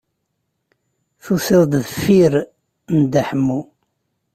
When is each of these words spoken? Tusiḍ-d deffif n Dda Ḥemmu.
Tusiḍ-d 1.23 1.71
deffif 1.83 2.33
n 2.97 2.99
Dda 3.03 3.21
Ḥemmu. 3.29 3.61